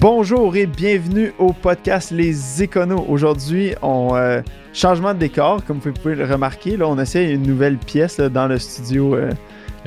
[0.00, 3.04] Bonjour et bienvenue au podcast Les Éconos.
[3.08, 6.76] Aujourd'hui, on euh, changement de décor, comme vous pouvez le remarquer.
[6.76, 9.14] Là, on essaie une nouvelle pièce là, dans le studio.
[9.14, 9.30] euh,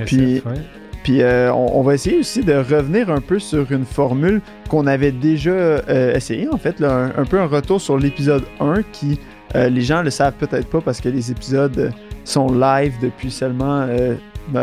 [0.05, 0.61] Puis- ouais.
[1.03, 4.87] puis euh, on, on va essayer aussi de revenir un peu sur une formule qu'on
[4.87, 8.81] avait déjà euh, essayé, en fait, là, un, un peu un retour sur l'épisode 1
[8.91, 9.19] qui,
[9.53, 11.91] les gens le savent peut-être pas parce que les épisodes
[12.23, 13.85] sont live depuis seulement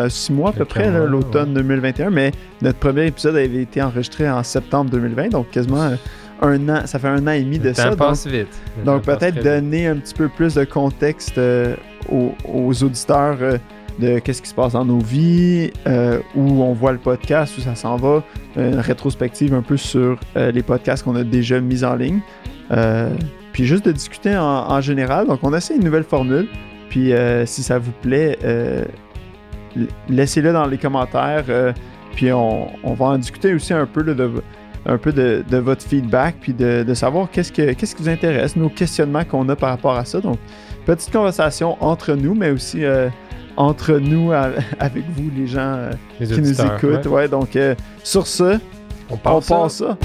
[0.08, 2.32] 6 mois à peu près, l'automne 2021, mais
[2.62, 5.90] notre premier épisode avait été enregistré en septembre 2020, donc quasiment
[6.40, 7.84] un an, ça fait un an et demi de Le ça.
[7.84, 8.46] temps donc- passe vite.
[8.78, 9.44] Le donc peut-être vite.
[9.44, 11.74] donner un petit peu plus de contexte euh,
[12.10, 13.58] aux, aux auditeurs euh,
[13.98, 17.60] de qu'est-ce qui se passe dans nos vies, euh, où on voit le podcast, où
[17.60, 18.22] ça s'en va,
[18.56, 22.20] une rétrospective un peu sur les podcasts qu'on a déjà mis en ligne.
[23.52, 25.26] Puis juste de discuter en, en général.
[25.26, 26.46] Donc on essaie une nouvelle formule.
[26.90, 27.12] Puis
[27.46, 28.38] si ça vous plaît,
[30.08, 31.44] laissez-le dans les commentaires.
[31.48, 31.72] euh,
[32.14, 34.30] puis on, on va en discuter aussi un peu là, de,
[34.86, 38.08] un peu de, de votre feedback, puis de, de savoir qu'est-ce, que, qu'est-ce qui vous
[38.08, 40.20] intéresse, nos questionnements qu'on a par rapport à ça.
[40.20, 40.38] Donc,
[40.86, 43.08] petite conversation entre nous, mais aussi euh,
[43.56, 44.32] entre nous,
[44.80, 47.06] avec vous, les gens euh, Les qui nous écoutent.
[47.06, 47.12] ouais.
[47.12, 47.28] Ouais.
[47.28, 47.56] donc,
[48.02, 48.58] sur ce,
[49.10, 49.56] On on passe ça.
[49.56, 49.98] passe ça.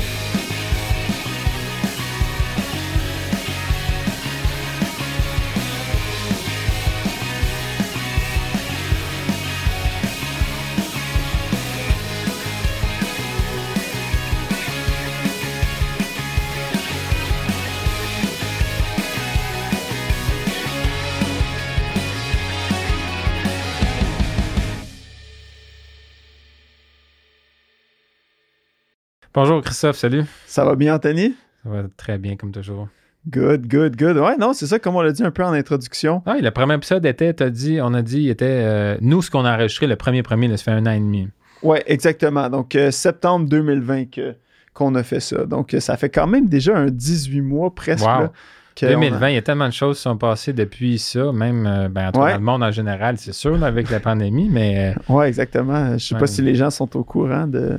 [29.34, 30.24] Bonjour Christophe, salut.
[30.46, 31.34] Ça va bien, Anthony?
[31.64, 32.88] Ça va très bien comme toujours.
[33.30, 34.18] Good, good, good.
[34.18, 36.22] Ouais, non, c'est ça, comme on l'a dit un peu en introduction.
[36.26, 39.32] Ah, le premier épisode était, t'as dit, on a dit, il était, euh, nous, ce
[39.32, 41.30] qu'on a enregistré, le premier premier, là, ça fait un an et demi.
[41.64, 42.50] Ouais, exactement.
[42.50, 44.36] Donc, euh, septembre 2020 que-
[44.74, 45.46] qu'on a fait ça.
[45.46, 48.04] Donc, euh, ça fait quand même déjà un 18 mois presque.
[48.06, 48.24] Wow.
[48.24, 48.32] là,
[48.76, 51.32] que on a- 2020, il y a tellement de choses qui sont passées depuis ça,
[51.32, 52.32] même euh, ben, en tout cas, Ouais.
[52.34, 55.94] dans le monde en général, c'est sûr, avec la pandémie, mais euh, Ouais, exactement.
[55.98, 57.78] Je sais pas si les gens sont au courant de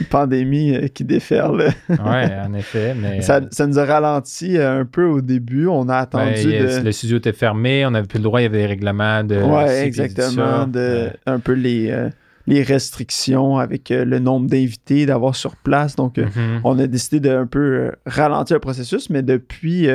[0.00, 1.60] une pandémie euh, qui déferle.
[1.88, 2.94] ouais, en effet.
[3.00, 5.66] Mais, ça, ça nous a ralenti un peu au début.
[5.66, 6.84] On a attendu ouais, il y a- de.
[6.84, 9.36] le studio était fermé, on n'avait plus le droit, il y avait des règlements de.
[9.36, 10.66] Puis exactement.
[10.66, 12.08] De, un peu les, euh,
[12.46, 15.96] les restrictions avec euh, le nombre d'invités, d'avoir sur place.
[15.96, 16.60] Donc, euh, mhm.
[16.64, 19.88] on a décidé de un peu euh, ralentir le processus, mais depuis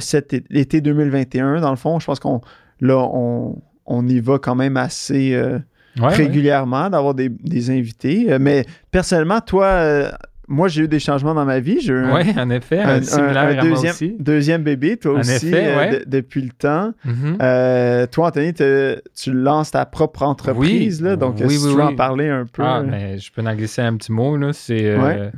[0.00, 2.40] cet é- l'été 2021, dans le fond, je pense qu'on
[2.80, 6.08] là, on, on y va quand même assez ouais.
[6.08, 8.38] régulièrement d'avoir des, des invités.
[8.38, 10.10] Mais personnellement, toi,
[10.48, 11.78] moi, j'ai eu des changements dans ma vie.
[11.90, 14.16] Oui, en effet, un- un, similaire un à moi deuxième, aussi.
[14.18, 16.02] deuxième bébé, toi En aussi, effet, euh, ouais.
[16.06, 16.92] depuis le temps.
[17.04, 17.38] Mhm.
[17.42, 21.08] Euh, toi, Anthony, te- tu lances ta propre entreprise, Oui.
[21.08, 22.62] là, donc Oui, si oui, tu veux en parler un peu.
[22.64, 24.36] Ah, mais je peux en glisser un petit mot.
[24.36, 24.52] Là.
[24.52, 25.30] C'est, euh, Ouais.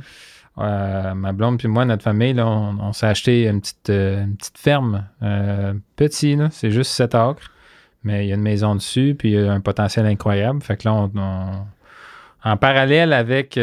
[0.59, 4.35] euh, ma blonde puis moi, notre famille, là, on, on s'est acheté une petite, une
[4.37, 5.05] petite ferme.
[5.95, 7.51] Petit, là, c'est juste 7 acres.
[8.03, 10.61] Mais il y a une maison dessus, puis il y a un potentiel incroyable.
[10.61, 11.65] Fait que là, on, on-
[12.49, 13.57] en parallèle avec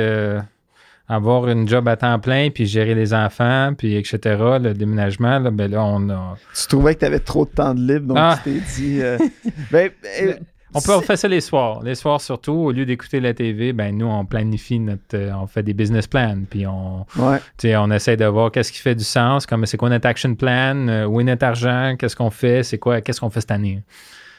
[1.08, 4.18] avoir une job à temps plein, puis gérer les enfants, puis etc.,
[4.60, 6.36] le déménagement, là, ben là, on a...
[6.54, 8.38] tu trouvais que tu avais trop de temps de libre, donc Ah.
[8.42, 9.00] tu t'es dit.
[9.02, 9.16] euh,
[9.70, 9.90] ben,
[10.22, 10.34] euh,
[10.74, 11.80] On peut faire ça les soirs.
[11.82, 15.14] Les soirs surtout, au lieu d'écouter la TV, ben nous, on planifie notre...
[15.14, 17.06] euh, on fait des business plans, puis on...
[17.16, 17.38] Ouais.
[17.76, 21.06] On essaie de voir qu'est-ce qui fait du sens, comme c'est quoi notre action plan,
[21.06, 23.82] où est notre argent, qu'est-ce qu'on fait, c'est quoi, qu'est-ce qu'on fait cette année?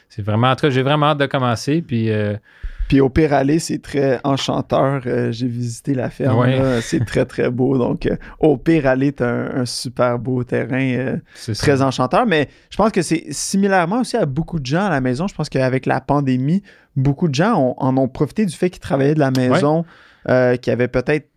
[0.10, 2.36] C'est vraiment, en tout cas, j'ai vraiment hâte de commencer, puis euh,
[2.88, 5.02] Puis au Pire Aller, c'est très enchanteur.
[5.06, 6.40] Euh, J'ai visité la ferme.
[6.40, 6.80] Ouais.
[6.82, 7.78] C'est très, très beau.
[7.78, 10.80] Donc, euh, au Pire Aller, tu un, un super beau terrain.
[10.80, 11.54] euh, ça.
[11.54, 15.02] très enchanteur, mais je pense que c'est similairement aussi à beaucoup de gens à la
[15.02, 15.28] maison.
[15.28, 16.64] Je pense qu'avec la pandémie,
[16.96, 19.84] beaucoup de gens ont- en ont profité du fait qu'ils travaillaient de la maison,
[20.28, 21.30] qu'il y avait peut-être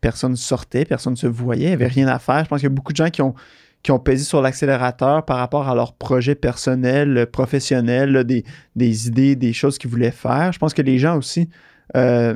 [0.00, 2.42] personne sortait, personne se voyait, il n'y avait rien à faire.
[2.44, 3.34] Je pense qu'il y a beaucoup de gens qui ont,
[3.82, 8.44] qui ont pesé sur l'accélérateur par rapport à leurs projets personnels, euh, professionnels, là, des,
[8.76, 10.52] des idées, des choses qu'ils voulaient faire.
[10.52, 11.48] Je pense que les gens aussi,
[11.96, 12.34] euh,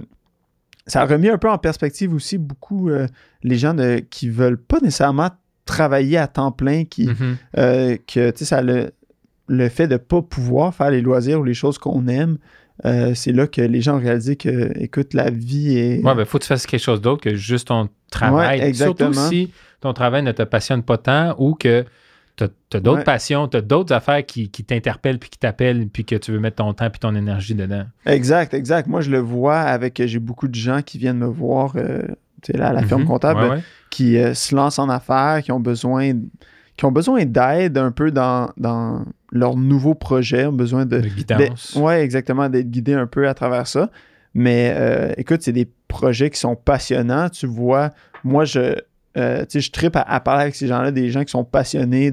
[0.87, 3.07] ça a remis un peu en perspective aussi beaucoup euh,
[3.43, 5.31] les gens de, qui veulent pas nécessairement
[5.67, 7.37] travailler à temps plein, qui, Mhm.
[7.59, 8.91] euh, que tu sais, ça le,
[9.49, 12.39] le fait de pas pouvoir faire les loisirs ou les choses qu'on aime,
[12.85, 16.03] euh, c'est là que les gens ont réalisé que, écoute, la vie est.
[16.03, 18.61] Ouais, ben, faut que tu fasses quelque chose d'autre que juste ton travail.
[18.61, 19.13] Ouais, exactement.
[19.13, 21.85] Surtout si ton travail ne te passionne pas tant ou que
[22.37, 23.05] tu as, d'autres Ouais.
[23.05, 26.41] passions, tu as d'autres affaires qui, qui t'interpellent puis qui t'appellent puis que tu veux
[26.41, 27.85] mettre ton temps puis ton énergie dedans?
[28.07, 28.89] Exact, exact.
[28.89, 30.03] Moi, je le vois avec.
[30.05, 32.03] J'ai beaucoup de gens qui viennent me voir euh,
[32.43, 33.07] tu sais, là, à la ferme Mhm.
[33.07, 33.63] comptable, Ouais, ouais.
[33.91, 36.13] qui euh, se lancent en affaires, qui ont besoin,
[36.77, 41.01] qui ont besoin d'aide un peu dans, dans leur nouveau projet, ont besoin de.
[41.03, 41.79] De guidance.
[41.81, 43.91] Oui, exactement, d'être guidé un peu à travers ça.
[44.35, 47.29] Mais euh, écoute, c'est des projets qui sont passionnants.
[47.29, 47.91] Tu vois,
[48.25, 48.75] moi, je,
[49.17, 52.13] euh, je tripe à, parler avec ces gens-là, des gens qui sont passionnés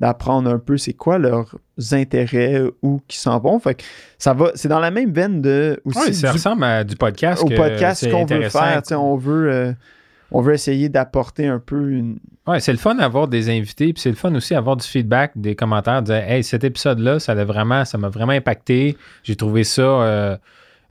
[0.00, 1.56] d'apprendre un peu c'est quoi leurs
[1.92, 3.58] intérêts ou qui s'en vont.
[3.60, 3.84] Fait que
[4.18, 6.14] ça va, c'est dans la même veine de aussi.
[6.14, 7.42] ça ressemble à du podcast.
[7.42, 8.82] Au podcast qu'on veut faire.
[8.92, 9.72] On veut, euh,
[10.32, 12.18] on veut essayer d'apporter un peu une.
[12.46, 15.32] Ouais, c'est le fun d'avoir des invités, puis c'est le fun aussi d'avoir du feedback,
[15.36, 18.96] des commentaires, de dire Hey, cet épisode-là, ça vraiment, ça m'a vraiment impacté.
[19.22, 19.82] J'ai trouvé ça.
[19.82, 20.36] Euh,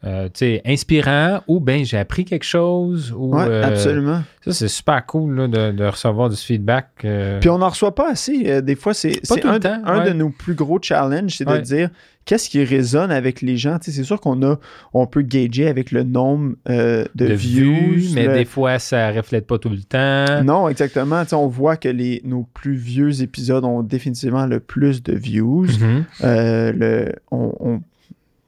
[0.05, 0.29] euh,
[0.65, 3.13] inspirant ou bien j'ai appris quelque chose.
[3.15, 4.23] Ou, euh, absolument.
[4.45, 6.87] Ça, c'est super cool de, recevoir du feedback.
[7.03, 7.39] Euh.
[7.41, 8.61] Puis on n'en reçoit pas assez.
[8.61, 11.89] des fois, c'est un, un de nos plus gros challenges, c'est de dire
[12.23, 13.77] qu'est-ce qui résonne avec les gens.
[13.81, 14.57] c'est sûr qu'on a
[14.93, 18.13] on peut gager avec le nombre de, views.
[18.13, 20.43] mais des fois, ça reflète pas tout le temps.
[20.43, 21.23] Non, exactement.
[21.33, 25.65] on voit que les, nos plus vieux épisodes ont définitivement le plus de views.
[25.65, 26.71] Mm-hmm.
[26.77, 27.81] le, on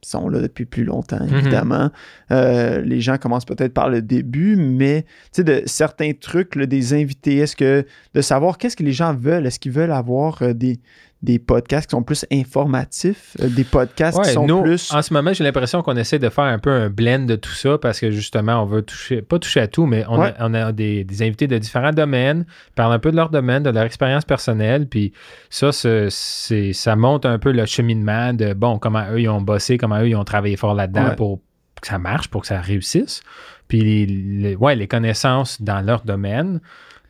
[0.03, 1.37] sont là depuis plus longtemps, mhm.
[1.37, 1.91] évidemment.
[2.31, 5.05] Euh, les gens commencent peut-être par le début, mais
[5.37, 9.59] de certains trucs, des invités, est-ce que de savoir qu'est-ce que les gens veulent, est-ce
[9.59, 10.79] qu'ils veulent avoir euh, des,
[11.23, 14.91] des podcasts qui sont plus informatifs, euh, des podcasts qui sont plus.
[14.91, 17.51] En ce moment, j'ai l'impression qu'on essaie de faire un peu un blend de tout
[17.51, 21.05] ça parce que justement, on veut toucher, pas toucher à tout, mais on a, des,
[21.21, 22.45] invités de différents domaines,
[22.75, 25.13] parlent un peu de leur domaine, de leur expérience personnelle, puis
[25.49, 29.77] ça, c'est, ça montre un peu le cheminement de bon, comment eux ils ont bossé,
[29.77, 31.39] comment eux ils ont travaillé fort là-dedans pour
[31.81, 33.21] que ça marche, pour que ça réussisse.
[33.67, 36.59] Puis ouais, les connaissances dans leur domaine.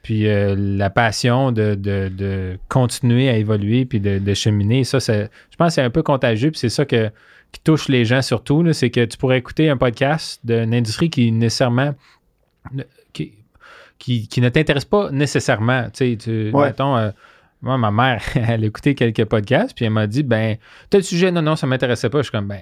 [0.03, 5.73] Puis euh, la passion de, continuer à évoluer puis de, cheminer, ça, je pense que
[5.73, 6.51] c'est un peu contagieux.
[6.51, 7.09] Puis c'est ça que,
[7.51, 8.71] qui touche les gens surtout.
[8.73, 11.93] C'est que tu pourrais écouter un podcast d'une industrie qui nécessairement.
[13.13, 13.33] qui,
[13.99, 15.89] qui, ne t'intéresse pas nécessairement.
[15.93, 17.11] Tu sais, mettons, euh,
[17.61, 20.57] moi, ma mère, elle a écouté quelques podcasts, puis elle m'a dit ben,
[20.89, 22.19] tel sujet, non, non, ça ne m'intéressait pas.
[22.19, 22.61] Je suis comme ben,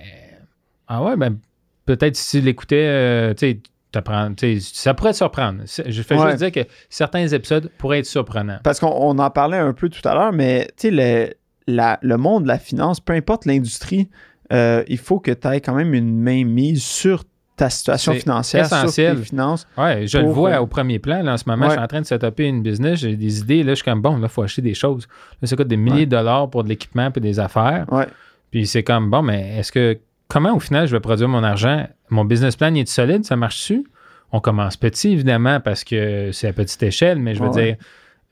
[0.88, 1.38] ah ouais, ben,
[1.86, 3.59] peut-être si tu l'écoutais, euh, tu sais,
[3.94, 5.63] ça pourrait te surprendre.
[5.65, 8.59] Je fais juste dire que certains épisodes pourraient être surprenants.
[8.63, 11.30] Parce qu'on en parlait un peu tout à l'heure, mais le,
[11.68, 14.09] le monde de la finance, peu importe l'industrie,
[14.51, 17.24] euh, il faut que tu aies quand même une main mise sur
[17.56, 19.15] ta situation financière, essentiel.
[19.15, 19.68] sur tes finances.
[19.77, 21.27] Oui, je le vois au premier plan.
[21.27, 23.63] en ce moment, je suis en train de setuper une business, j'ai des idées.
[23.63, 25.07] Là, je suis comme, bon, là, il faut acheter des choses.
[25.41, 27.86] Là, ça coûte des milliers de dollars pour de l'équipement et des affaires.
[28.50, 31.85] Puis c'est comme, bon, mais est-ce que comment au final je vais produire mon argent?
[32.09, 33.25] Mon business plan, il est solide?
[33.25, 33.85] Ça marche-tu?
[34.31, 37.75] On commence petit, évidemment, parce que c'est à petite échelle, mais je veux dire,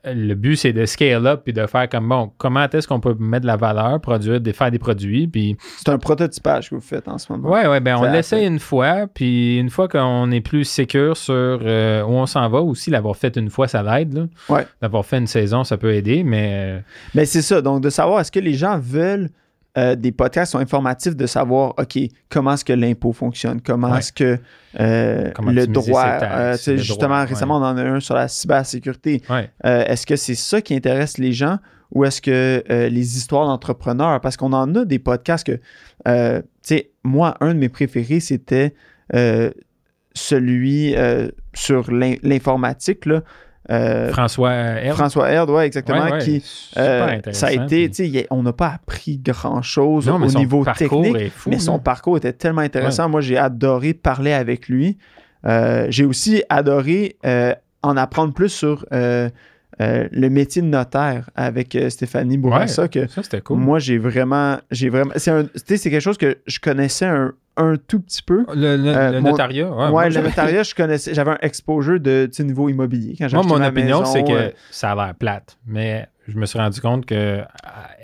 [0.04, 3.16] le but, c'est de scale up puis de faire comme bon, comment est-ce qu'on peut
[3.18, 5.26] mettre de la valeur, produire, des, faire des produits.
[5.26, 5.56] Puis...
[5.76, 7.50] C'est un prototypage que vous faites en ce moment.
[7.52, 11.34] Oui, oui, ben on l'essaie une fois, puis une fois qu'on est plus sécure sur
[11.34, 14.28] euh, où on s'en va, aussi, l'avoir fait une fois, ça l'aide.
[14.48, 14.66] Ouais.
[14.80, 16.50] D'avoir fait une saison, ça peut aider, mais.
[16.52, 16.80] Euh,
[17.14, 19.30] mais c'est ça, donc de savoir est-ce que les gens veulent
[19.76, 21.98] euh, des podcasts sont informatifs de savoir, OK,
[22.30, 24.38] comment est-ce que l'impôt fonctionne, comment est-ce que
[24.80, 29.22] euh, le droit, euh, justement, récemment, on en a un sur la cybersécurité.
[29.62, 31.58] est-ce que c'est ça qui intéresse les gens
[31.92, 35.60] ou est-ce que les histoires d'entrepreneurs, parce qu'on en a des podcasts que,
[36.36, 38.74] tu sais, moi, un de mes préférés, c'était
[40.14, 40.94] celui
[41.54, 43.22] sur l'informatique, là.
[43.70, 44.96] Euh, François Herd.
[44.96, 46.18] François Herd, oui, exactement.
[46.18, 46.42] qui,
[46.76, 51.58] euh, ça a été, tu sais, on n'a pas appris grand-chose au niveau technique, mais
[51.58, 53.08] son parcours était tellement intéressant.
[53.08, 54.98] Moi, j'ai adoré parler avec lui.
[55.46, 57.16] Euh, j'ai aussi adoré
[57.82, 58.86] en apprendre plus sur
[59.78, 62.88] le métier de notaire avec Stéphanie Bourassa.
[62.88, 63.58] que ça, c'était cool.
[63.58, 68.22] Moi, j'ai vraiment, j'ai vraiment, c'est quelque chose que je connaissais un, un tout petit
[68.22, 68.46] peu.
[68.54, 70.10] Le, euh, notariat, ouais.
[70.10, 73.16] le notariat, je connaissais, j'avais un exposure de niveau immobilier.
[73.18, 76.58] Quand moi, mon opinion, c'est que euh, ça a l'air plate, mais je me suis
[76.58, 77.42] rendu compte que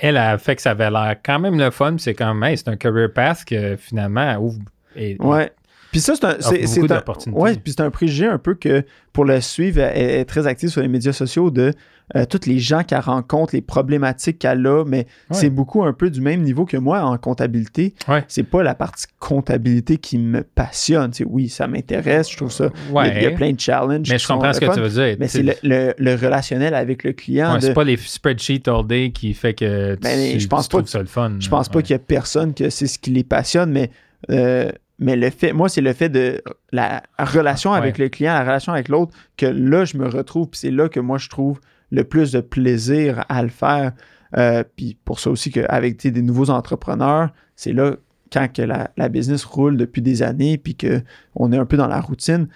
[0.00, 1.96] elle a fait que ça avait l'air quand même le fun.
[1.98, 4.58] C'est comme, hey, c'est un career path que finalement ouvre.
[4.96, 5.50] Et, ouais.
[5.94, 8.82] Puis ça, c'est un, c'est, un, ouais, puis c'est un préjugé un peu que
[9.12, 11.72] pour le suivre, elle est très active sur les médias sociaux de
[12.16, 16.10] euh, toutes les gens qu'elle rencontre, les problématiques qu'elle a, mais c'est beaucoup un peu
[16.10, 17.94] du même niveau que moi en comptabilité.
[18.26, 21.12] C'est pas la partie comptabilité qui me passionne.
[21.26, 22.70] oui, ça m'intéresse, je trouve ça.
[22.88, 24.10] Il, y a, plein de challenges.
[24.10, 25.16] Mais je comprends ce que tu veux dire.
[25.20, 27.56] Mais c'est le, relationnel avec le client.
[27.60, 30.98] C'est pas les spreadsheets all day qui fait que ben, tu, je pense pas, ça
[30.98, 31.36] le fun.
[31.38, 33.92] Je pense pas qu'il y a personne que c'est ce qui les passionne, mais
[34.30, 36.40] euh, mais le fait, moi, c'est le fait de
[36.72, 40.60] la relation avec le client, la relation avec l'autre, que là, je me retrouve, puis
[40.60, 41.60] c'est là que moi, je trouve
[41.90, 43.92] le plus de plaisir à le faire.
[44.36, 47.96] Euh, puis pour ça aussi qu'avec des nouveaux entrepreneurs, c'est là,
[48.32, 52.00] quand que la, business roule depuis des années, puis qu'on est un peu dans la
[52.00, 52.48] routine,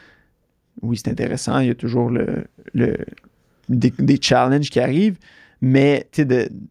[0.83, 2.45] oui, c'est intéressant, il y a toujours le,
[3.69, 5.19] des, challenges qui arrivent,
[5.61, 6.09] mais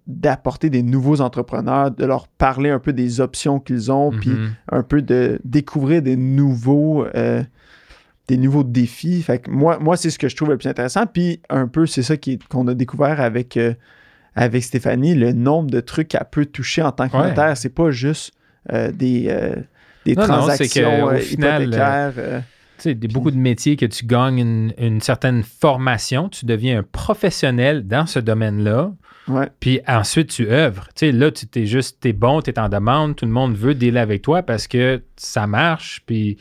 [0.08, 4.50] d'apporter des nouveaux entrepreneurs, de leur parler un peu des options qu'ils ont, puis mm-hmm.
[4.72, 7.44] un peu de découvrir des nouveaux, euh,
[8.28, 9.22] des nouveaux défis.
[9.24, 11.06] Fait que moi, moi c'est ce que je trouve le plus intéressant.
[11.06, 12.16] Puis un peu, c'est ça
[12.50, 13.74] qu'on a découvert avec, euh,
[14.36, 17.30] avec Stéphanie, le nombre de trucs qu'elle peut toucher en tant que Ouais.
[17.30, 17.58] notaire.
[17.58, 18.32] C'est pas juste
[18.72, 19.24] euh, des,
[20.06, 22.44] des Non, non, c'est que, transactions au final, hypothécaires.
[22.78, 26.84] Tu sais, beaucoup de métiers que tu gagnes une, une certaine formation, tu deviens un
[26.84, 28.94] professionnel dans ce domaine-là,
[29.28, 29.50] ouais.
[29.60, 30.88] puis ensuite tu œuvres.
[30.96, 33.56] Tu sais, là, tu es juste, t'es bon, tu es en demande, tout le monde
[33.56, 36.38] veut dealer avec toi parce que ça marche, puis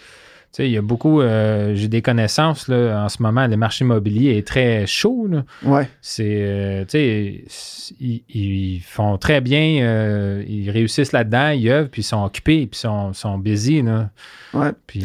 [0.64, 4.36] il y a beaucoup, euh, j'ai des connaissances là, en ce moment, le marché immobilier
[4.38, 5.26] est très chaud.
[5.30, 5.44] là.
[5.64, 5.88] Ouais.
[6.00, 11.68] C'est, euh, tu sais, s- ils, ils font très bien, euh, ils réussissent là-dedans, ils
[11.70, 13.82] œuvrent, puis ils sont occupés, puis ils sont, sont busy.
[13.82, 14.10] Là.
[14.54, 14.70] Ouais.
[14.86, 15.04] Puis,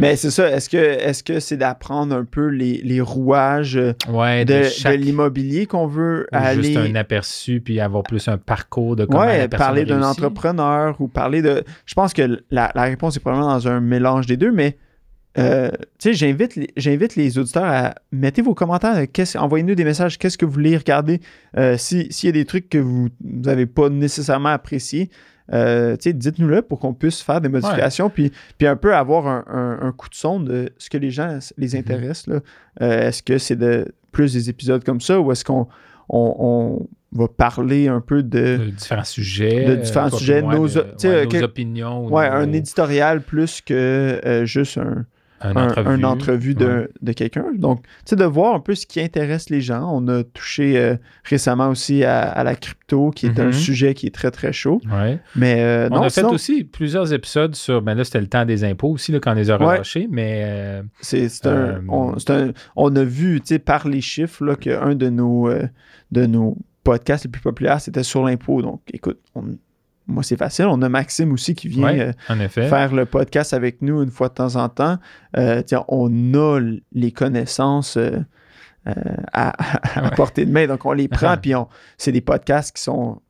[0.00, 0.50] Mais c'est ça.
[0.50, 3.78] Est-ce que est-ce que c'est d'apprendre un peu les, les rouages
[4.08, 8.38] ouais, de, de, de juste l'immobilier qu'on veut un aller aperçu, puis avoir plus un
[8.38, 11.62] parcours de comment Ouais, la parler d'un entrepreneur ou parler de.
[11.86, 14.76] Je pense que la, la réponse est probablement dans un mélange des deux, mais
[15.36, 19.84] euh, tu sais, j'invite, les- j'invite les auditeurs à mettez vos commentaires, qu'est-ce- envoyez-nous des
[19.84, 21.20] messages, qu'est-ce que vous voulez regarder.
[21.56, 25.10] Euh, si- S'il y a des trucs que vous n'avez pas nécessairement appréciés,
[25.52, 29.26] euh, tu sais, dites-nous-le pour qu'on puisse faire des modifications, puis, puis un peu avoir
[29.26, 31.78] un, un- un coup de son de ce que les gens les Mhm.
[31.80, 32.26] intéresse.
[32.26, 32.40] là.
[32.82, 35.68] Euh, est-ce que c'est de plus des épisodes comme ça ou est-ce qu'on
[36.08, 36.34] on,
[37.12, 39.64] on va parler un peu de de différents sujets.
[39.66, 42.06] de différents euh, sujets, nos- de- ouais, euh, nos opinions.
[42.08, 43.74] Ouais, nos- un éditorial plus que
[44.24, 45.04] euh, juste un,
[45.40, 45.88] un entrevue.
[45.88, 46.88] un entrevue de, Ouais.
[47.02, 47.46] de quelqu'un.
[47.56, 49.88] Donc, tu sais, de voir un peu ce qui intéresse les gens.
[49.92, 53.52] On a touché euh, récemment aussi à, à la crypto, qui est un Mhm.
[53.52, 54.80] sujet qui est très, très chaud.
[54.92, 55.18] Ouais.
[55.36, 57.82] Mais euh, On non, a fait aussi plusieurs épisodes sur.
[57.82, 59.64] Ben là, c'était le temps des impôts aussi, là, quand on les a Ouais.
[59.66, 60.42] relâchés, mais.
[60.44, 64.00] euh, c'est c'est un, euh, on, c'est un- on a vu, tu sais, par les
[64.00, 65.48] chiffres, là, qu'un de nos,
[66.10, 68.62] de nos podcasts les plus populaires, c'était sur l'impôt.
[68.62, 69.56] Donc, écoute, on-
[70.08, 70.66] moi, c'est facile.
[70.66, 72.66] On a Maxime aussi qui vient ouais, euh, en effet.
[72.68, 74.98] faire le podcast avec nous une fois de temps en temps.
[75.36, 76.58] Euh, tiens, on a
[76.92, 78.12] les connaissances euh,
[78.88, 78.92] euh,
[79.32, 79.52] à,
[80.00, 80.10] à Ouais.
[80.16, 81.36] portée de main, donc on les prend, Ah.
[81.42, 83.20] puis on, c'est des podcasts qui sont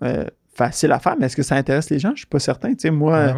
[0.54, 2.11] faciles à faire, mais est-ce que ça intéresse les gens?
[2.14, 2.70] Je suis pas certain.
[2.70, 3.32] Tu sais, moi, Ouais,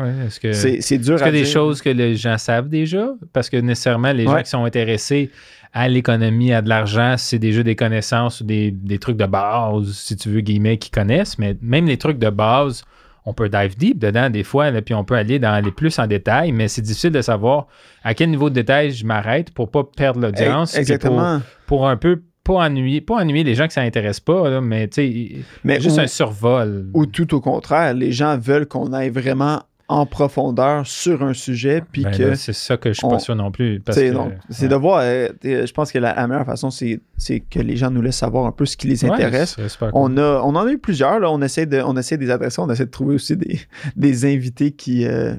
[0.45, 0.53] ouais.
[0.55, 1.53] C'est, c'est dur Est-ce à qu'il y a des dire.
[1.53, 3.09] choses que les gens savent déjà?
[3.35, 5.31] Parce que nécessairement, les gens qui sont intéressés
[5.75, 9.93] à l'économie, à de l'argent, c'est déjà des connaissances ou des, des trucs de base,
[9.93, 11.39] si tu veux, guillemets, qu'ils connaissent.
[11.39, 12.85] Mais même les trucs de base,
[13.31, 15.99] on peut dive deep dedans des fois, là, puis on peut aller dans les plus
[15.99, 17.67] en détail, mais c'est difficile de savoir
[18.03, 20.73] à quel niveau de détail je m'arrête pour pas perdre l'audience.
[20.73, 21.41] puis Exactement.
[21.67, 24.61] Pour, pour un peu pas ennuyer, pas ennuyer les gens que ça intéresse pas, là,
[24.61, 26.89] mais tu sais, juste ou, un survol.
[26.95, 31.83] ou tout au contraire, les gens veulent qu'on aille vraiment en profondeur sur un sujet,
[31.91, 33.83] puis Ben que c'est ça que je suis on- pas sûr non plus.
[33.91, 34.69] c'est ouais.
[34.69, 35.01] de voir.
[35.03, 38.01] euh, t'sais, je pense que la, la meilleure façon, c'est, c'est que les gens nous
[38.01, 39.57] laissent savoir un peu ce qui les intéresse.
[39.57, 39.91] cool.
[39.95, 41.19] On, a, on en a eu plusieurs.
[41.19, 41.31] Là.
[41.31, 42.61] On, essaie de, on essaie de les adresser.
[42.61, 43.59] On essaie de trouver aussi des,
[43.97, 45.35] des invités qui, euh,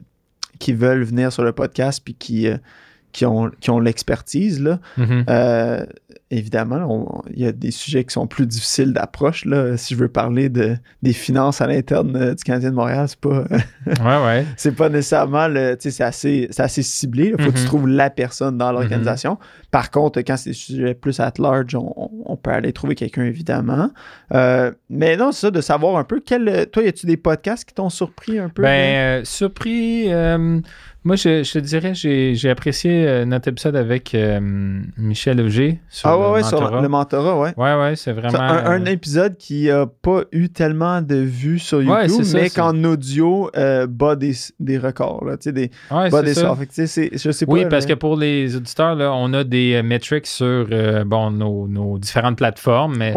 [0.60, 2.58] qui veulent venir sur le podcast puis qui, euh,
[3.12, 4.62] qui ont, qui ont l'expertise.
[4.62, 4.80] Là.
[4.98, 5.26] Mhm.
[5.30, 5.86] Euh,
[6.30, 9.46] évidemment, il y a des sujets qui sont plus difficiles d'approche.
[9.46, 9.76] Là.
[9.78, 13.20] Si je veux parler de, des finances à l'interne euh, du Canadien de Montréal, c'est
[13.20, 13.44] pas,
[13.88, 14.46] Ouais, ouais.
[14.56, 15.76] c'est pas nécessairement le.
[15.80, 17.34] C'est assez, c'est assez ciblé.
[17.38, 17.68] Il faut que tu Mhm.
[17.68, 19.38] trouves la personne dans l'organisation.
[19.72, 22.96] Par contre, quand c'est des sujets plus at large, on, on- on peut aller trouver
[22.96, 23.90] quelqu'un, évidemment.
[24.34, 26.22] Euh, mais non, c'est ça, de savoir un peu.
[26.26, 28.62] Quel, toi, y a-tu des podcasts qui t'ont surpris un peu?
[28.64, 30.06] Ben, euh, surpris.
[31.04, 34.40] Moi, je, je te dirais, j'ai apprécié euh, notre épisode avec euh,
[34.98, 36.82] Michel Auger sur ah ouais, le ouais, sur mentorat.
[36.82, 37.54] le mentorat, ouais.
[37.58, 38.40] Ouais, ouais, c'est vraiment.
[38.40, 42.24] Un, un euh, épisode qui a pas eu tellement de vues sur YouTube, Ouais, c'est
[42.24, 46.22] ça, mais qu'en audio euh, bat des, des records, là, tu sais, des, ouais, bat
[46.22, 46.36] des.
[46.36, 47.52] Fait que, je sais pas.
[47.52, 51.68] Oui, parce que pour les auditeurs, là, on a des metrics sur euh, bon, nos,
[51.68, 53.14] nos différentes plateformes, mais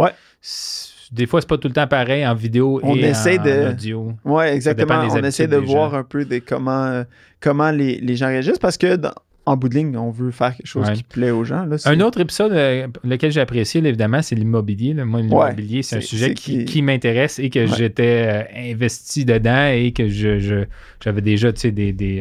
[1.15, 3.71] des fois, c'est pas tout le temps pareil en vidéo On et essaie en, de-
[3.71, 4.13] audio.
[4.25, 5.07] Ouais, exactement.
[5.11, 5.99] On essaie de voir gens.
[5.99, 7.05] un peu des, comment, euh,
[7.41, 9.15] comment les, les gens réagissent parce que dans-
[9.47, 10.95] en bout de ligne, on veut faire quelque chose Ouais.
[10.95, 11.67] qui plaît aux gens.
[11.67, 14.95] Là, Un autre épisode, euh, lequel j'ai apprécié, évidemment, c'est l'immobilier.
[14.95, 17.77] Moi, l'immobilier, c'est un sujet qui, qui- qui m'intéresse et que Ouais.
[17.77, 20.65] j'étais euh, investi dedans et que je, je-
[21.03, 22.21] j'avais déjà, tu sais, des, des,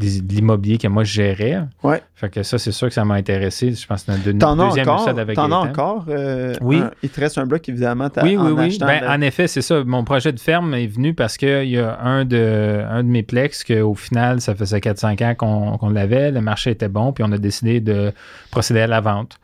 [0.00, 1.60] des- de l'immobilier que moi, je gérais.
[1.82, 2.02] Ouais.
[2.14, 3.72] Fait que ça, c'est sûr que ça m'a intéressé.
[3.72, 5.02] Je pense que c'est notre deuxième encore?
[5.02, 6.04] épisode avec T'en as encore?
[6.08, 6.78] euh, Oui.
[6.80, 8.08] un- il te reste un bloc, évidemment.
[8.22, 8.78] Oui, oui, en oui.
[8.80, 9.84] Ben, En effet, c'est ça.
[9.84, 13.22] Mon projet de ferme est venu parce qu'il y a un de, un de mes
[13.22, 16.30] plex qu'au final, ça faisait 4-5 ans qu'on qu'on l'avait.
[16.30, 18.12] Le marché était bon, puis on a décidé de
[18.50, 19.38] procéder à la vente.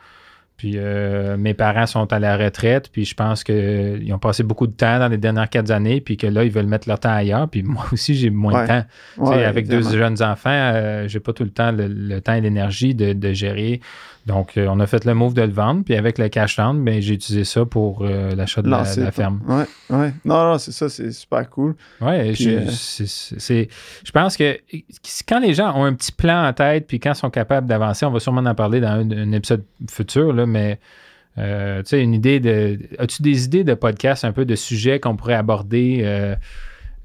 [0.56, 4.66] Puis euh, mes parents sont à la retraite, puis je pense qu'ils ont passé beaucoup
[4.66, 7.12] de temps dans les dernières quatre années, puis que là, ils veulent mettre leur temps
[7.14, 7.48] ailleurs.
[7.48, 8.62] Puis moi aussi, j'ai moins Ouais.
[8.62, 8.84] de temps.
[9.18, 12.40] Ouais, avec deux jeunes enfants, euh, j'ai pas tout le temps le, le temps et
[12.40, 13.80] l'énergie de, de gérer
[14.26, 16.82] Donc, euh, on a fait le move de le vendre, puis avec le cash down,
[16.84, 19.40] ben, j'ai utilisé ça pour euh, l'achat de la, de ferme.
[19.46, 19.64] Ouais,
[19.96, 20.12] ouais.
[20.24, 21.74] Non, non, c'est ça, c'est super cool.
[22.00, 24.58] Ouais, Puis, euh, je pense que
[25.28, 28.04] quand les gens ont un petit plan en tête, puis quand ils sont capables d'avancer,
[28.06, 30.78] on va sûrement en parler dans un, un épisode futur, là, mais
[31.38, 32.78] euh, tu sais, une idée de.
[32.98, 36.00] As-tu des idées de podcast, un peu de sujets qu'on pourrait aborder?
[36.02, 36.34] euh,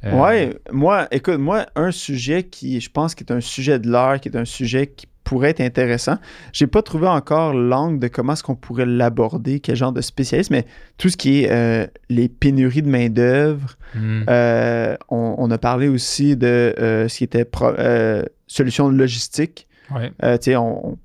[0.06, 3.90] euh, Ouais, moi, écoute, moi, un sujet qui, je pense, qui est un sujet de
[3.90, 6.18] l'heure, qui est un sujet qui pourrait être intéressant.
[6.54, 10.50] J'ai pas trouvé encore l'angle de comment est-ce qu'on pourrait l'aborder, quel genre de spécialiste,
[10.50, 10.66] mais
[10.98, 13.76] tout ce qui est euh, les pénuries de main-d'œuvre.
[13.96, 19.68] hmm, euh, on, on a parlé aussi de ce qui était euh, solutions logistiques.
[19.94, 20.10] ouais.
[20.40, 20.98] Tu sais, on, on-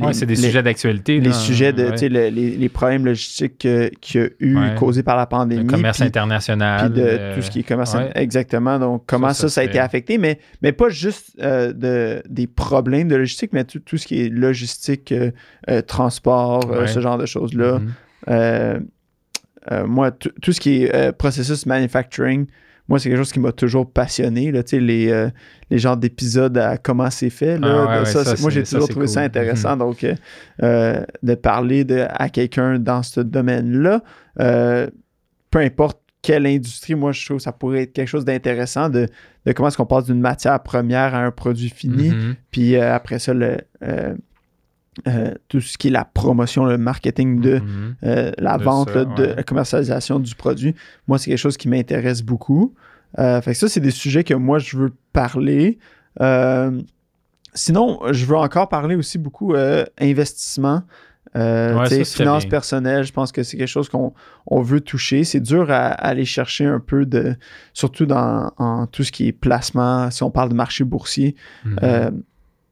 [0.00, 1.20] Ouais, c'est des les- sujets d'actualité.
[1.20, 2.08] les sujets de, ouais.
[2.08, 4.74] le- les, les problèmes logistiques que- qu'il y a eu Ouais.
[4.76, 5.66] causés par la Le pandémie.
[5.66, 6.92] commerce puis- international.
[6.92, 7.96] puis de euh, tout ce qui est commerce.
[8.14, 8.78] Exactement.
[8.78, 12.46] Donc, comment ça, ça ça, a été affecté, mais, mais pas juste euh, de, des
[12.46, 17.26] problèmes de logistique, mais tout, tout ce qui est logistique, euh, transport, ce genre de
[17.26, 17.80] choses-là.
[18.28, 18.78] Euh,
[19.86, 22.46] moi, tout ce qui est processus manufacturing,
[22.88, 24.52] moi, c'est quelque chose qui m'a toujours passionné.
[24.52, 25.30] Là, tu sais, les, euh,
[25.70, 27.58] les genres d'épisodes à comment c'est fait.
[27.58, 29.76] Là, Ah ouais, ouais, ça, moi, j'ai toujours trouvé ça intéressant.
[29.76, 30.14] Donc, euh,
[30.62, 34.02] euh, de parler de, à quelqu'un dans ce domaine-là,
[34.40, 34.88] euh,
[35.50, 39.08] peu importe quelle industrie, moi, je trouve que ça pourrait être quelque chose d'intéressant de,
[39.46, 42.10] de comment est-ce qu'on passe d'une matière première à un produit fini.
[42.10, 42.34] Mhm.
[42.50, 43.58] Puis après ça, le,
[45.08, 47.96] euh, tout ce qui est la promotion, le marketing de Mhm.
[48.04, 49.34] euh, la De vente, ça, là, de ouais.
[49.36, 50.74] la commercialisation du produit.
[51.08, 52.74] Moi, c'est quelque chose qui m'intéresse beaucoup.
[53.18, 55.78] Euh, fait que ça, c'est des sujets que moi, je veux parler.
[57.56, 59.54] Sinon, je veux encore parler aussi beaucoup
[60.00, 60.82] investissement.
[61.36, 64.12] Ouais, ça, finances personnelles, je pense que c'est quelque chose qu'on
[64.46, 65.24] on veut toucher.
[65.24, 67.34] C'est dur à, à aller chercher un peu de,
[67.72, 70.10] surtout dans en tout ce qui est placement.
[70.12, 71.34] Si on parle de marché boursier,
[71.64, 72.22] Mhm.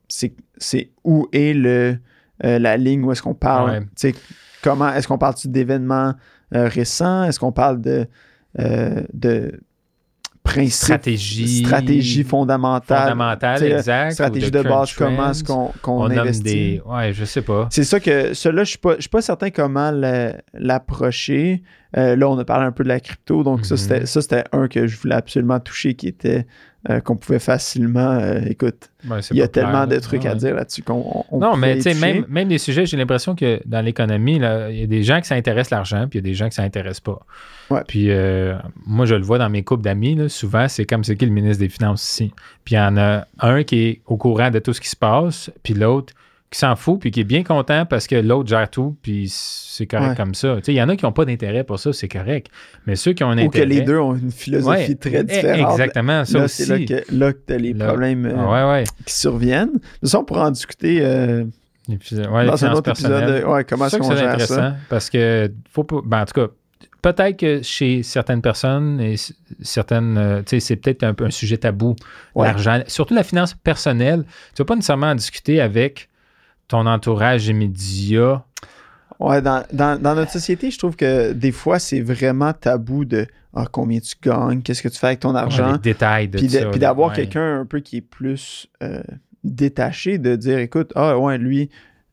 [0.08, 1.98] c'est c'est où est le,
[2.44, 3.84] euh, la ligne où est-ce qu'on parle.
[4.02, 4.14] Ouais.
[4.62, 6.14] Comment est-ce qu'on parle d'événements
[6.54, 7.24] euh, récents?
[7.24, 8.06] Est-ce qu'on parle de,
[8.60, 9.60] euh, de
[10.44, 11.64] principes, stratégie.
[11.64, 13.02] stratégie fondamentale?
[13.04, 14.10] fondamentale, exact.
[14.12, 16.42] stratégie de, base, comment est-ce qu'on investit?
[16.42, 16.82] des.
[16.86, 17.68] Ouais, je sais pas.
[17.70, 21.62] C'est ça que, cela, je je suis pas certain comment le- l'approcher.
[21.94, 23.78] Là, on a parlé un peu de la crypto, donc ça, Mhm.
[23.78, 26.46] c'était, ça, c'était un que je voulais absolument toucher, qui était
[26.90, 30.56] euh, qu'on pouvait facilement, euh, écoute, il y a clair, tellement de trucs à dire
[30.56, 33.80] là-dessus qu'on on Non, mais tu sais, même, même les sujets, j'ai l'impression que dans
[33.82, 36.48] l'économie, il y a des gens qui s'intéressent l'argent, puis il y a des gens
[36.48, 37.20] qui s'intéressent pas.
[37.70, 37.82] Ouais.
[37.86, 41.14] Puis euh, moi, je le vois dans mes couples d'amis, là, souvent, c'est comme c'est
[41.14, 42.32] qui le ministre des Finances ici?
[42.64, 44.96] Puis il y en a un qui est au courant de tout ce qui se
[44.96, 46.12] passe, puis l'autre
[46.52, 49.86] qui s'en fout, puis qui est bien content parce que l'autre gère tout, puis c'est
[49.86, 50.16] correct Ouais.
[50.16, 50.58] comme ça.
[50.62, 52.48] Tu il y en a qui n'ont pas d'intérêt pour ça, c'est correct.
[52.86, 53.66] Mais ceux qui ont un Ou que intérêt.
[53.66, 55.72] les deux ont une philosophie Ouais, très eh, différente.
[55.72, 56.64] Exactement, ça là, aussi.
[56.64, 57.86] c'est là que, là que t'as les Là.
[57.86, 59.72] problèmes euh, ouais, qui surviennent.
[59.72, 61.44] De toute façon, on pourra en discuter euh,
[61.88, 62.24] dans un épisode.
[62.24, 64.76] de- comment est-ce qu'on gère intéressant ça?
[64.88, 65.96] parce que faut pas.
[66.04, 66.46] ben, en tout cas,
[67.00, 69.16] peut-être que chez certaines personnes et
[69.62, 71.96] certaines, euh, tu sais, c'est peut-être un peu un sujet tabou,
[72.34, 72.46] Ouais.
[72.46, 74.24] l'argent, surtout la finance personnelle.
[74.54, 76.08] Tu vas pas nécessairement en discuter avec
[76.72, 78.44] ton entourage immédiat.
[79.20, 83.26] Ouais, dans, dans- dans notre société, je trouve que des fois, c'est vraiment tabou de
[83.54, 85.72] ah, combien tu gagnes, qu'est-ce que tu fais avec ton argent?
[85.72, 86.70] les détails de Puis de- ça.
[86.70, 87.14] puis d'avoir ouais.
[87.16, 89.02] quelqu'un un peu qui est plus euh,
[89.44, 91.68] détaché, de dire écoute, ah ouais, lui,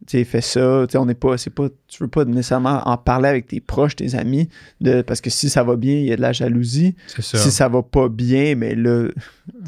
[0.10, 3.30] tu fait ça, tu on n'est pas, c'est pas, tu veux pas nécessairement en parler
[3.30, 4.50] avec tes proches, tes amis,
[4.82, 6.96] de, parce que si ça va bien, il y a de la jalousie.
[7.08, 7.38] C'est ça.
[7.38, 9.08] Si ça va pas bien, mais là,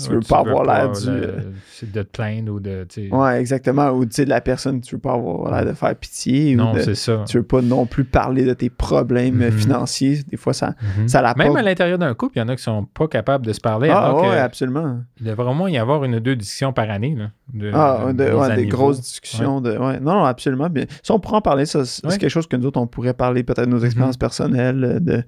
[0.02, 2.86] tu veux Ouais, pas avoir l'air du, le- euh, c'est de te plaindre ou de.
[2.90, 5.74] tu ouais, exactement, ou tu sais, de la personne, tu veux pas avoir l'air de
[5.78, 7.24] faire pitié, non, ou de- c'est ça.
[7.28, 9.58] tu veux pas non plus parler de tes problèmes euh, Mhm.
[9.58, 10.20] financiers.
[10.28, 11.08] Des fois, ça, Mhm.
[11.08, 11.48] ça l'apporte.
[11.48, 13.60] Même à l'intérieur d'un couple, il y en a qui sont pas capables de se
[13.62, 13.90] parler.
[13.90, 15.02] Ah, alors ouais, que absolument.
[15.20, 17.16] Il devrait au moins y avoir une ou deux discussions par année.
[17.16, 19.60] Là, de, Ah, de de- ouais, des grosses discussions.
[19.62, 20.00] De, ouais.
[20.00, 20.70] Non, non, absolument.
[20.70, 20.86] Bien.
[21.04, 21.66] Ça, on pourra en parler.
[21.66, 22.18] Ça, c'est Ouais.
[22.18, 24.20] quelque chose que nous autres, on pourrait parler peut-être de nos expériences Mhm.
[24.20, 24.84] personnelles.
[24.84, 25.24] euh, De...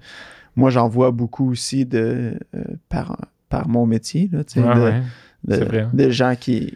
[0.56, 3.16] Moi, j'en vois beaucoup aussi de, euh, par,
[3.48, 4.28] par mon métier.
[4.32, 5.02] Là, Ouais, de, ouais.
[5.44, 5.86] de- c'est vrai.
[5.92, 6.74] de gens qui,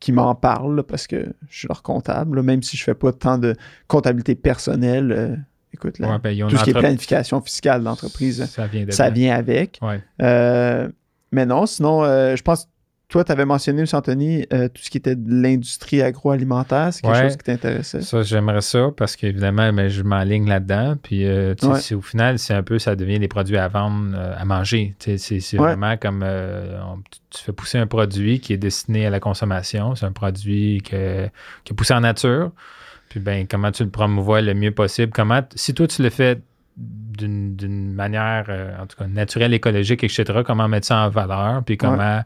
[0.00, 2.36] qui m'en parlent là, parce que je suis leur comptable.
[2.36, 3.54] là, même si je fais pas tant de
[3.86, 5.12] comptabilité personnelle.
[5.12, 5.36] euh,
[5.72, 9.80] écoute, là, ben, tout ce qui est planification fiscale d'entreprise, Ça vient ça vient avec.
[10.20, 10.88] Euh,
[11.30, 12.70] mais non, sinon, je pense que
[13.12, 16.92] toi, tu avais mentionné aussi, Anthony, euh, tout ce qui était de l'industrie agroalimentaire.
[16.92, 17.22] C'est quelque Ouais.
[17.24, 18.00] chose qui t'intéressait?
[18.00, 20.96] Ça, j'aimerais ça parce qu'évidemment, ben, je m'enligne là-dedans.
[21.02, 21.94] Puis, euh, Ouais.
[21.94, 24.94] au final, c'est un peu, ça devient des produits à vendre, euh, à manger.
[24.98, 25.18] C'est
[25.52, 25.58] Ouais.
[25.58, 29.94] vraiment comme on- tu- fais pousser un produit qui est destiné à la consommation.
[29.94, 31.26] C'est un produit que-
[31.64, 32.50] qui est poussé en nature.
[33.10, 35.12] Puis, ben, comment tu le promouvois le mieux possible?
[35.14, 36.40] Comment, si toi, tu le fais
[37.16, 41.62] d'une d'une manière, euh, en tout cas, naturelle, écologique, etc., comment mettre ça en valeur,
[41.64, 42.22] puis comment.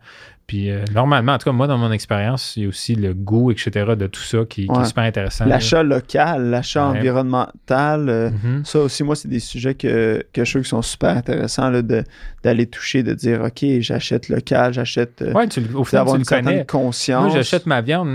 [0.46, 3.14] Puis euh, normalement, en tout cas, moi, dans mon expérience, il y a aussi le
[3.14, 4.83] goût, etc., de tout ça qui, qui Ouais.
[4.83, 5.44] est super intéressant.
[5.44, 6.99] L'achat local, l'achat Ouais.
[6.99, 8.64] environnemental, euh, Mhm.
[8.64, 11.83] ça aussi, moi, c'est des sujets que, que je trouve qui sont super intéressants là,
[11.83, 12.05] de-
[12.44, 15.25] d'aller toucher, de dire, OK, j'achète local, j'achète.
[15.35, 16.64] Ouais, tu, au final, tu une le connais.
[16.64, 17.25] conscience.
[17.25, 18.07] Moi, j'achète ma viande.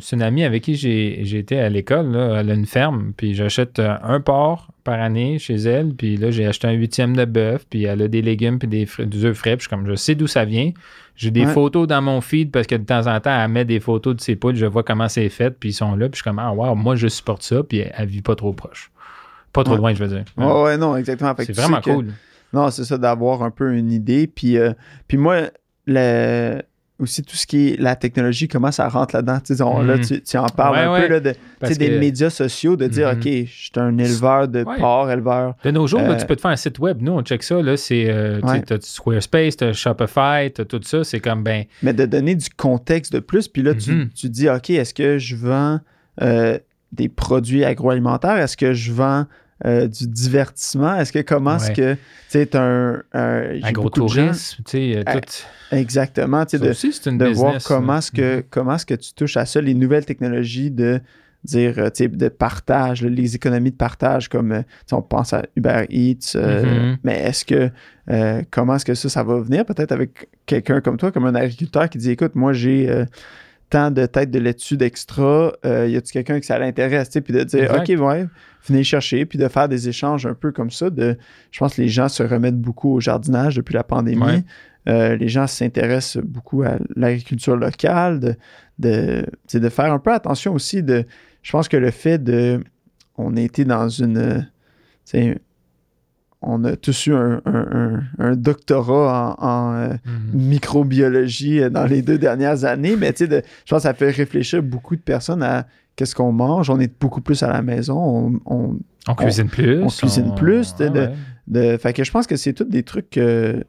[0.00, 2.14] c'est une amie avec qui j'ai j'ai été à l'école.
[2.14, 3.12] Elle a une ferme.
[3.16, 5.85] Puis j'achète un porc par année chez elle.
[5.94, 7.64] Puis là, j'ai acheté un huitième de bœuf.
[7.68, 9.56] Puis elle a des légumes puis des, des œufs frais.
[9.56, 10.70] Puis je, suis comme, je sais d'où ça vient.
[11.14, 11.52] J'ai des Ouais.
[11.52, 14.20] photos dans mon feed parce que de temps en temps, elle met des photos de
[14.20, 14.56] ses poules.
[14.56, 15.50] Je vois comment c'est fait.
[15.50, 16.08] Puis ils sont là.
[16.08, 17.62] Puis je suis comme, ah, wow, moi, je supporte ça.
[17.62, 18.90] Puis elle, elle vit pas trop proche.
[19.52, 19.78] Pas trop Ouais.
[19.78, 20.24] loin, je veux dire.
[20.36, 21.34] Ouais, ouais, non, exactement.
[21.38, 22.08] C'est vraiment que- cool.
[22.52, 24.26] Non, c'est ça, d'avoir un peu une idée.
[24.26, 24.72] Puis, euh,
[25.08, 25.42] puis moi,
[25.86, 26.60] le-
[26.98, 29.38] aussi tout ce qui est la technologie, comment ça rentre là-dedans.
[29.44, 30.04] Tu on- Là, Mhm.
[30.04, 31.00] tu, tu en parles Ouais, un ouais.
[31.06, 31.34] peu là, de,
[31.66, 33.18] tu des que- médias sociaux, de dire, Mhm.
[33.18, 34.78] OK, je suis un éleveur de Ouais.
[34.78, 35.54] porc, éleveur.
[35.62, 37.02] De nos jours, là, Euh, tu peux te faire un site web.
[37.02, 37.60] Nous, on check ça.
[37.60, 41.04] Là, c'est, euh, tu t'as Squarespace, t'as Shopify, t'as tout ça.
[41.04, 43.46] C'est comme, ben, mais de donner du contexte de plus.
[43.48, 44.08] Puis là, tu, Mhm.
[44.14, 45.80] tu dis, OK, est-ce que je vends
[46.22, 46.58] euh,
[46.92, 48.38] des produits agroalimentaires?
[48.38, 49.26] Est-ce que je vends
[49.64, 50.96] euh, du divertissement?
[50.96, 53.02] Est-ce que comment est-ce que, tu sais, un...
[53.12, 55.76] un gens- agrotourisme, tu sais, Ah, tout.
[55.76, 58.94] Exactement, tu sais, de, aussi, c'est une de voir comment est-ce que, comment est-ce que
[58.94, 61.00] tu touches à ça, les nouvelles technologies de
[61.44, 65.02] dire, euh, tu sais, de partage, les économies de partage, comme, euh, tu sais, on
[65.02, 66.96] pense à Uber Eats, euh, Mhm.
[67.04, 67.70] mais est-ce que,
[68.10, 69.64] euh, comment est-ce que ça, ça va venir?
[69.64, 72.90] Peut-être avec quelqu'un comme toi, comme un agriculteur qui dit, écoute, moi, j'ai
[73.70, 77.42] tant de têtes de laitue d'extra, euh, y a-tu quelqu'un que ça l'intéresse, puis de
[77.44, 77.90] dire, Exact.
[77.90, 78.26] OK, ouais,
[78.66, 81.16] venez chercher, puis de faire des échanges un peu comme ça, de,
[81.50, 84.22] je pense que les gens se remettent beaucoup au jardinage depuis la pandémie.
[84.22, 84.44] Ouais.
[84.88, 88.36] Euh, les gens s'intéressent beaucoup à l'agriculture locale, de,
[88.78, 91.04] de, de faire un peu attention aussi de.
[91.42, 92.62] Je pense que le fait de.
[93.18, 94.48] On été dans une.
[96.42, 99.88] On a tous eu un, un- un- un doctorat en, en, euh,
[100.34, 100.40] Mhm.
[100.48, 103.94] microbiologie euh, dans les deux dernières années, mais tu sais, de- je pense que ça
[103.94, 106.68] fait réfléchir beaucoup de personnes à qu'est-ce qu'on mange.
[106.70, 107.98] On est beaucoup plus à la maison.
[107.98, 109.82] On, on- On cuisine plus.
[109.82, 111.12] on cuisine plus, Ah de- ouais.
[111.48, 113.62] de, fait que je pense que c'est tous des trucs euh,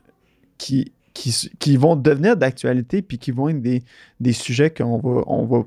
[0.58, 3.84] qui, qui, qui vont devenir d'actualité puis qui vont être des,
[4.20, 5.64] des sujets qu'on va, on va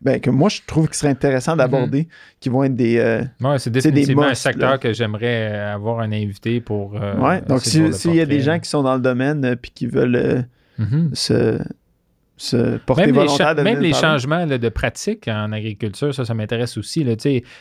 [0.00, 2.08] ben, que moi je trouve qui serait intéressant d'aborder,
[2.40, 2.98] qui vont être des.
[2.98, 4.78] euh, Ouais, c'est des définitivement un secteur là.
[4.78, 6.94] que j'aimerais euh, avoir un invité pour.
[7.02, 7.40] euh, ouais.
[7.42, 9.86] Donc si- s'il y a des gens qui sont dans le domaine euh, puis qui
[9.86, 10.42] veulent euh,
[10.78, 11.10] Mhm.
[11.12, 11.58] se,
[12.38, 14.06] se porter Même les, volontaire cha- de même venir les parler?
[14.18, 17.04] changements là, de pratique en agriculture, ça, ça m'intéresse aussi.
[17.04, 17.14] Là,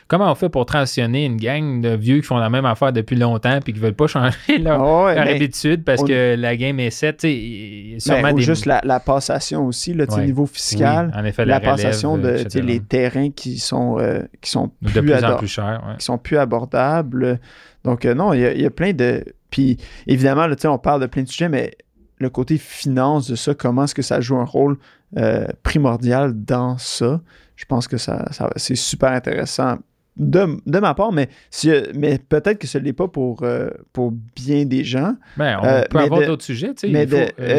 [0.08, 3.16] comment on fait pour transitionner une gang de vieux qui font la même affaire depuis
[3.16, 6.36] longtemps puis qui veulent pas changer leur, Ah ouais, leur mais- habitude parce on- que
[6.38, 7.18] la game est set?
[7.18, 8.44] Tu sais, ben, sûrement ou des...
[8.44, 10.26] juste la, la passation aussi, là, Ouais.
[10.26, 12.64] niveau fiscal, Oui, en effet, la, la, relève, passation de etc.
[12.66, 15.84] les terrains qui sont, euh, qui sont de plus, plus en plus cher.
[15.88, 15.98] ouais.
[15.98, 17.40] qui sont plus abordables.
[17.84, 19.24] Donc, euh, non, il y, a- il y a plein de.
[19.50, 21.72] Puis, évidemment, là, on parle de plein de sujets, mais
[22.20, 24.78] le côté finance de ça, comment est-ce que ça joue un rôle
[25.18, 27.22] euh, primordial dans ça,
[27.56, 29.78] je pense que ça, ça- c'est super intéressant
[30.18, 34.12] de, de ma part, mais, si, mais peut-être que ce n'est pas pour, euh, pour
[34.36, 35.14] bien des gens.
[35.38, 36.74] Ben, on Euh, peut mais avoir d'autres sujets.
[36.74, 37.06] tu sais, Mais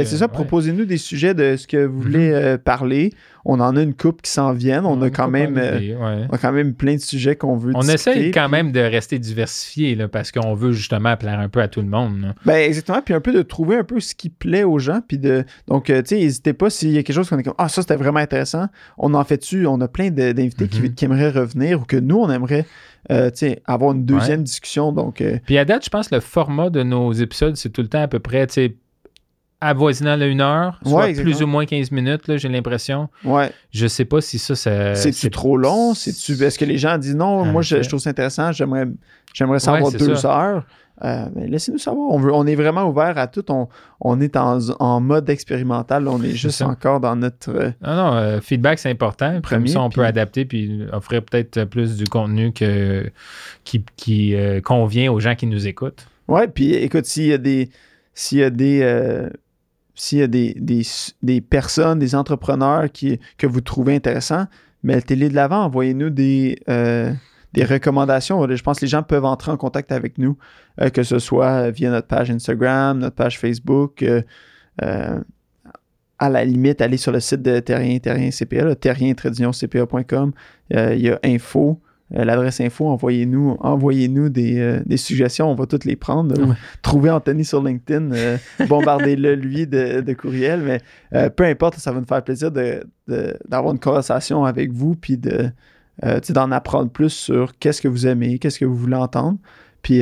[0.04, 0.30] c'est ça, ouais.
[0.32, 2.02] proposez-nous des sujets de ce que vous Mhm.
[2.02, 3.12] voulez parler.
[3.50, 4.84] On en a une coupe qui s'en viennent.
[4.84, 6.26] On, a quand même, euh, ouais.
[6.30, 8.10] on a quand même plein de sujets qu'on veut On discuter.
[8.10, 11.60] essaye quand puis- même de rester diversifié là, parce qu'on veut justement plaire un peu
[11.60, 12.20] à tout le monde.
[12.20, 12.34] là.
[12.44, 15.16] Ben exactement, puis un peu de trouver un peu ce qui plaît aux gens, puis
[15.18, 17.54] de donc euh, tu sais, n'hésitez pas s'il y a quelque chose qu'on est comme
[17.58, 18.66] ah ça c'était vraiment intéressant,
[18.98, 20.94] on en fait tu, on a plein d'invités qui, Mhm.
[20.94, 22.66] qui aimeraient revenir ou que nous on aimerait
[23.10, 23.30] euh,
[23.64, 26.82] avoir une deuxième discussion donc euh, Puis à date, je pense que le format de
[26.82, 28.76] nos épisodes, c'est tout le temps à peu près, tu sais,
[29.60, 33.08] avoisinant le 1 heure, soit Ouais, plus ou moins 15 minutes, là, j'ai l'impression.
[33.24, 36.64] ouais, Je sais pas si ça, ça c'est tu trop long, c'est tu est-ce que
[36.64, 38.86] les gens disent non, moi je, trouve ça intéressant, j'aimerais
[39.34, 40.38] j'aimerais ça Ouais, deux ça.
[40.40, 40.64] heures.
[41.04, 42.10] Euh, mais laissez-nous savoir.
[42.10, 43.44] On, veut, on est vraiment ouvert à tout.
[43.52, 43.68] On,
[44.00, 46.08] on est en, en mode expérimental.
[46.08, 46.66] On est juste ça.
[46.66, 47.50] encore dans notre.
[47.50, 49.30] euh, Non, non, euh, feedback, c'est important.
[49.34, 53.08] Comme Premier, ça, on peut adapter puis offrir peut-être plus du contenu que,
[53.62, 56.04] qui, qui convient aux gens qui nous écoutent.
[56.26, 57.70] Ouais, puis écoute, s'il y a des.
[58.12, 59.28] S'il y a des.
[59.98, 64.46] Euh, s'il y a des, personnes, des entrepreneurs que vous trouvez intéressants,
[64.82, 67.12] mettez-les de l'avant, envoyez-nous des, euh,
[67.52, 68.46] des recommandations.
[68.48, 70.36] Je pense que les gens peuvent entrer en contact avec nous,
[70.80, 74.02] euh, que ce soit via notre page Instagram, notre page Facebook.
[74.02, 74.22] euh,
[74.82, 75.20] euh,
[76.18, 80.32] à la limite, aller sur le site de Terrien, Terrien CPA, terrien-cpa.com.
[80.74, 81.80] Euh, Il y a info,
[82.16, 86.34] euh, l'adresse info, envoyez-nous envoyez-nous des, euh, des suggestions, on va toutes les prendre.
[86.34, 86.46] là.
[86.46, 86.54] Ouais.
[86.82, 88.36] Trouvez Anthony sur LinkedIn, euh,
[88.68, 93.36] bombardez-le lui de, de courriel, mais peu importe, ça va nous faire plaisir de- de-
[93.48, 95.50] d'avoir une conversation avec vous, puis de,
[96.30, 99.38] d'en apprendre plus sur qu'est-ce que vous aimez, qu'est-ce que vous voulez entendre.
[99.82, 100.00] Puis,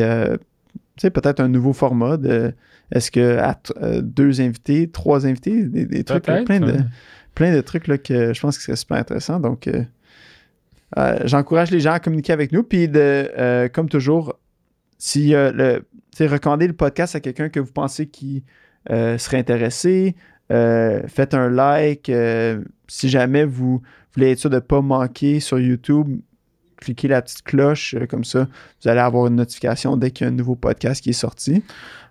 [1.01, 2.53] peut-être un nouveau format de
[2.93, 3.59] est-ce que à
[4.01, 6.73] deux invités, trois invités, des, trucs, plein, de,
[7.35, 9.41] plein de trucs là, que je pense que serait super intéressant.
[9.41, 9.69] Donc,
[10.97, 12.63] euh, euh, j'encourage les gens à communiquer avec nous.
[12.63, 14.39] Puis, de, comme toujours,
[14.99, 15.85] si le,
[16.21, 18.45] recommander le podcast à quelqu'un que vous pensez qui
[18.89, 20.17] serait intéressé,
[20.49, 22.11] faites un like.
[22.89, 23.83] si jamais vous
[24.15, 26.09] voulez être sûr de ne pas manquer sur YouTube,
[26.77, 28.47] cliquez la petite cloche, euh, comme ça,
[28.83, 31.63] vous allez avoir une notification dès qu'il y a un nouveau podcast qui est sorti.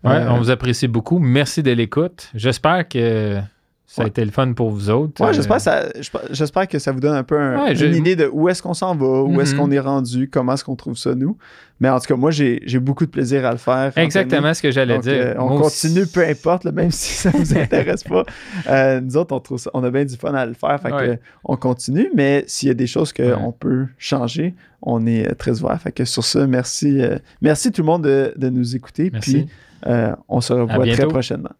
[0.04, 1.20] Ouais, euh, on vous apprécie beaucoup.
[1.20, 2.30] Merci de l'écoute.
[2.36, 3.40] J'espère que
[3.88, 5.24] ça a été le fun pour vous autres.
[5.24, 8.74] Ouais, j'espère, euh, que ça vous donne un peu une idée de où est-ce qu'on
[8.74, 9.60] s'en va, où est-ce mhm.
[9.60, 11.38] qu'on est rendu, comment est-ce qu'on trouve ça, nous.
[11.80, 13.96] Mais en tout cas, moi, j'ai beaucoup de plaisir à le faire.
[13.98, 15.14] Exactement ce que j'allais dire.
[15.14, 18.24] Euh, on continue, peu importe, même si ça ne vous intéresse pas.
[18.68, 20.80] Euh, nous autres, on, trouve on a bien du fun à le faire.
[20.82, 25.62] Fait on continue, mais s'il y a des choses qu'on peut changer, on est très
[25.62, 25.80] ouvert.
[25.80, 27.02] Fait que sur ça, merci,
[27.42, 29.12] merci tout le monde de, nous écouter.
[29.12, 29.48] Puis
[30.28, 31.52] on se revoit très prochainement.